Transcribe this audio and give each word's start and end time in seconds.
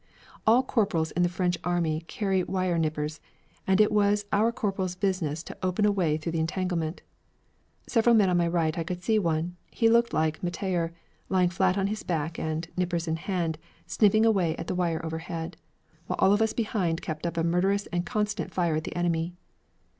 All 0.47 0.63
corporals 0.63 1.11
in 1.11 1.21
the 1.21 1.29
French 1.29 1.59
Army 1.63 2.01
carry 2.07 2.41
wire 2.43 2.79
nippers, 2.79 3.21
and 3.67 3.79
it 3.79 3.91
was 3.91 4.25
our 4.33 4.51
corporals' 4.51 4.95
business 4.95 5.43
to 5.43 5.57
open 5.61 5.85
a 5.85 5.91
way 5.91 6.17
through 6.17 6.31
the 6.31 6.39
entanglement. 6.39 7.03
Several 7.85 8.15
men 8.15 8.27
to 8.27 8.33
my 8.33 8.47
right 8.47 8.75
I 8.79 8.83
could 8.83 9.03
see 9.03 9.19
one 9.19 9.57
he 9.69 9.89
looked 9.91 10.11
like 10.11 10.41
Mettayer 10.41 10.91
lying 11.29 11.49
flat 11.51 11.77
on 11.77 11.85
his 11.85 12.01
back 12.01 12.39
and, 12.39 12.67
nippers 12.75 13.07
in 13.07 13.17
hand, 13.17 13.59
snipping 13.85 14.25
away 14.25 14.55
at 14.57 14.65
the 14.65 14.73
wire 14.73 15.05
overhead, 15.05 15.55
while 16.07 16.17
all 16.17 16.33
of 16.33 16.41
us 16.41 16.53
behind 16.53 17.03
kept 17.03 17.27
up 17.27 17.37
a 17.37 17.43
murderous 17.43 17.85
and 17.93 18.03
constant 18.03 18.51
fire 18.51 18.77
at 18.77 18.85
the 18.85 18.95
enemy. 18.95 19.35